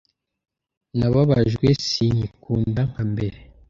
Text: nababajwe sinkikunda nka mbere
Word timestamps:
nababajwe 0.97 1.67
sinkikunda 1.87 2.81
nka 2.91 3.03
mbere 3.11 3.37